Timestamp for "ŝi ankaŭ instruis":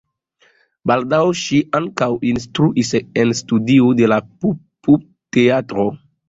1.41-2.89